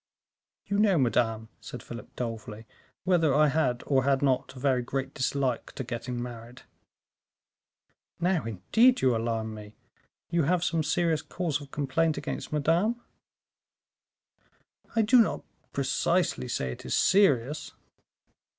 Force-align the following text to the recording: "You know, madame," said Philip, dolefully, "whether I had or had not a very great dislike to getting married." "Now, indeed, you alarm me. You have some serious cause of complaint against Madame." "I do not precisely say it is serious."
"You 0.65 0.79
know, 0.79 0.97
madame," 0.97 1.49
said 1.59 1.83
Philip, 1.83 2.15
dolefully, 2.15 2.65
"whether 3.03 3.35
I 3.35 3.49
had 3.49 3.83
or 3.85 4.03
had 4.03 4.23
not 4.23 4.55
a 4.55 4.59
very 4.59 4.81
great 4.81 5.13
dislike 5.13 5.73
to 5.73 5.83
getting 5.83 6.19
married." 6.19 6.63
"Now, 8.19 8.43
indeed, 8.45 9.01
you 9.01 9.15
alarm 9.15 9.53
me. 9.53 9.75
You 10.31 10.41
have 10.45 10.63
some 10.63 10.81
serious 10.81 11.21
cause 11.21 11.61
of 11.61 11.69
complaint 11.69 12.17
against 12.17 12.51
Madame." 12.51 12.99
"I 14.95 15.03
do 15.03 15.21
not 15.21 15.43
precisely 15.71 16.47
say 16.47 16.71
it 16.71 16.83
is 16.83 16.97
serious." 16.97 17.73